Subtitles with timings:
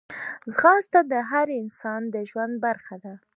[0.53, 3.13] ځغاسته د هر انسان د ژوند برخه ده